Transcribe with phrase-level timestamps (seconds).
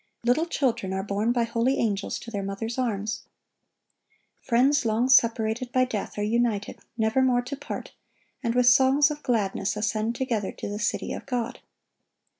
[0.23, 3.25] Little children are borne by holy angels to their mothers' arms.
[4.41, 7.91] Friends long separated by death are united, nevermore to part,
[8.41, 11.59] and with songs of gladness ascend together to the city of God.